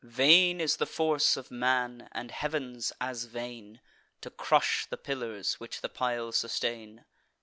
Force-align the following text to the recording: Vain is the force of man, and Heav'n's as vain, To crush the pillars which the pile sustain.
Vain 0.03 0.59
is 0.59 0.77
the 0.77 0.87
force 0.87 1.37
of 1.37 1.51
man, 1.51 2.09
and 2.11 2.31
Heav'n's 2.31 2.91
as 2.99 3.25
vain, 3.25 3.79
To 4.21 4.31
crush 4.31 4.87
the 4.87 4.97
pillars 4.97 5.59
which 5.59 5.81
the 5.81 5.89
pile 5.89 6.31
sustain. 6.31 7.05